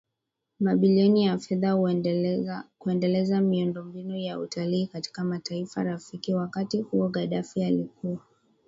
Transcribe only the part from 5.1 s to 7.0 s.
mataifa rafiki Wakati